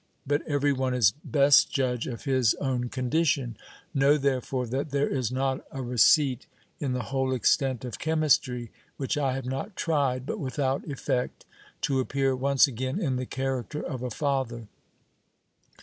[0.25, 3.55] But every one is best judge of his own condition:
[3.93, 6.47] know therefore that there is not a receipt
[6.79, 11.45] in the whole extent of chemistry which I have not tried, but without effect,
[11.81, 14.65] to appear once again in the character of a father.